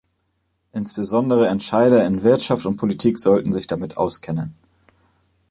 [0.73, 4.55] Insbesondere Entscheider in Wirtschaft und Politik sollten sich damit auskennen.